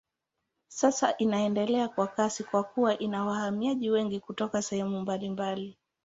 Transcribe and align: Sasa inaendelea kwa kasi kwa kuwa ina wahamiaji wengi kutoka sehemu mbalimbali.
Sasa 0.67 1.15
inaendelea 1.17 1.87
kwa 1.87 2.07
kasi 2.07 2.43
kwa 2.43 2.63
kuwa 2.63 2.99
ina 2.99 3.25
wahamiaji 3.25 3.89
wengi 3.89 4.19
kutoka 4.19 4.61
sehemu 4.61 4.99
mbalimbali. 5.01 5.77